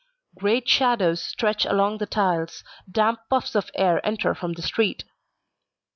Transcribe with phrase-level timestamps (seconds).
[0.35, 5.03] Great shadows stretch along the tiles, damp puffs of air enter from the street.